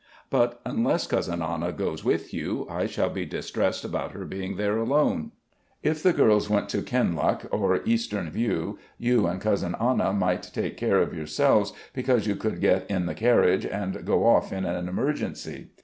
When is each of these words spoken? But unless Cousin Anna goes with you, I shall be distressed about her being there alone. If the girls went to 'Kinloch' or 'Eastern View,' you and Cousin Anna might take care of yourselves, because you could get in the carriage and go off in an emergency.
But 0.31 0.61
unless 0.65 1.05
Cousin 1.05 1.43
Anna 1.43 1.71
goes 1.71 2.03
with 2.03 2.33
you, 2.33 2.65
I 2.67 2.87
shall 2.87 3.11
be 3.11 3.23
distressed 3.23 3.85
about 3.85 4.13
her 4.13 4.25
being 4.25 4.55
there 4.55 4.77
alone. 4.77 5.31
If 5.83 6.01
the 6.01 6.11
girls 6.11 6.49
went 6.49 6.69
to 6.69 6.81
'Kinloch' 6.81 7.45
or 7.51 7.81
'Eastern 7.85 8.27
View,' 8.31 8.79
you 8.97 9.27
and 9.27 9.39
Cousin 9.39 9.75
Anna 9.79 10.11
might 10.11 10.41
take 10.55 10.75
care 10.75 10.99
of 10.99 11.13
yourselves, 11.13 11.71
because 11.93 12.25
you 12.25 12.35
could 12.35 12.61
get 12.61 12.89
in 12.89 13.05
the 13.05 13.13
carriage 13.13 13.63
and 13.63 14.03
go 14.03 14.25
off 14.25 14.51
in 14.51 14.65
an 14.65 14.87
emergency. 14.89 15.67